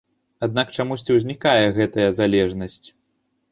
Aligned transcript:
Аднак 0.45 0.71
чамусьці 0.77 1.17
ўзнікае 1.17 1.65
гэтая 1.77 2.09
залежнасць. 2.23 2.83